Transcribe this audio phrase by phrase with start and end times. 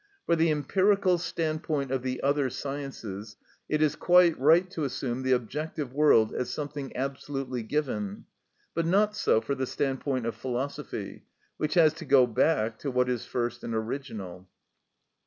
[0.25, 3.37] For the empirical standpoint of the other sciences
[3.69, 8.25] it is quite right to assume the objective world as something absolutely given;
[8.73, 11.25] but not so for the standpoint of philosophy,
[11.57, 14.49] which has to go back to what is first and original.